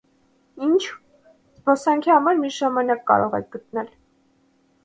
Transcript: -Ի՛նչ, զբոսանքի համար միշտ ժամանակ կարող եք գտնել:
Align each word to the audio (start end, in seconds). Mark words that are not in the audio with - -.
-Ի՛նչ, 0.67 0.79
զբոսանքի 1.59 2.13
համար 2.15 2.39
միշտ 2.41 2.65
ժամանակ 2.65 3.07
կարող 3.13 3.39
եք 3.41 3.49
գտնել: 3.59 3.93